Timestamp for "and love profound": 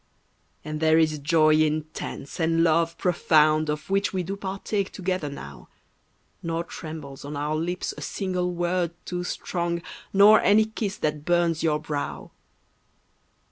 2.39-3.69